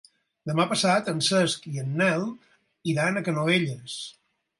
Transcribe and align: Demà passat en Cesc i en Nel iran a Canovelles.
Demà 0.51 0.63
passat 0.69 1.11
en 1.11 1.19
Cesc 1.27 1.67
i 1.71 1.75
en 1.81 1.91
Nel 1.99 2.25
iran 2.95 3.21
a 3.21 3.23
Canovelles. 3.29 3.99